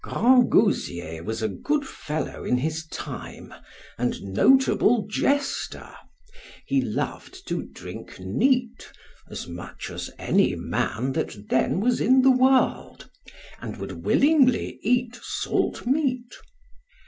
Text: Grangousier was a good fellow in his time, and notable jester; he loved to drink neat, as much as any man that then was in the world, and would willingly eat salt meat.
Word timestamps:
Grangousier 0.03 1.23
was 1.23 1.43
a 1.43 1.47
good 1.47 1.85
fellow 1.87 2.43
in 2.43 2.57
his 2.57 2.87
time, 2.87 3.53
and 3.99 4.19
notable 4.23 5.05
jester; 5.07 5.93
he 6.65 6.81
loved 6.81 7.47
to 7.47 7.61
drink 7.61 8.19
neat, 8.19 8.91
as 9.29 9.47
much 9.47 9.91
as 9.91 10.09
any 10.17 10.55
man 10.55 11.11
that 11.11 11.49
then 11.49 11.79
was 11.81 12.01
in 12.01 12.23
the 12.23 12.31
world, 12.31 13.11
and 13.61 13.77
would 13.77 14.03
willingly 14.03 14.79
eat 14.81 15.19
salt 15.21 15.85
meat. 15.85 16.33